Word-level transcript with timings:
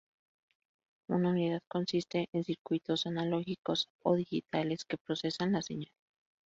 Una 1.11 1.29
unidad 1.29 1.61
consiste 1.67 2.27
en 2.33 2.43
circuitos 2.43 3.05
analógicos 3.05 3.87
o 4.01 4.15
digitales 4.15 4.83
que 4.83 4.97
procesan 4.97 5.51
la 5.51 5.61
señal. 5.61 5.91